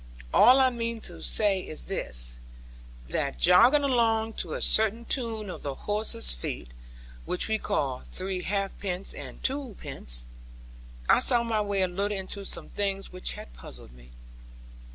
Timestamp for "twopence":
9.43-10.25